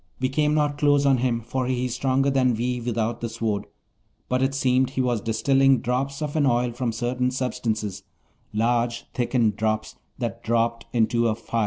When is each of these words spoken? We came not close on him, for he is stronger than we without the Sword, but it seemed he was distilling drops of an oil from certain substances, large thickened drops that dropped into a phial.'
We 0.19 0.29
came 0.29 0.55
not 0.55 0.79
close 0.79 1.05
on 1.05 1.17
him, 1.19 1.41
for 1.41 1.67
he 1.67 1.85
is 1.85 1.93
stronger 1.93 2.31
than 2.31 2.55
we 2.55 2.81
without 2.81 3.21
the 3.21 3.29
Sword, 3.29 3.67
but 4.29 4.41
it 4.41 4.55
seemed 4.55 4.89
he 4.89 4.99
was 5.01 5.21
distilling 5.21 5.79
drops 5.79 6.23
of 6.23 6.35
an 6.35 6.47
oil 6.47 6.71
from 6.71 6.91
certain 6.91 7.29
substances, 7.29 8.01
large 8.51 9.03
thickened 9.13 9.57
drops 9.57 9.97
that 10.17 10.41
dropped 10.43 10.87
into 10.91 11.27
a 11.27 11.35
phial.' 11.35 11.59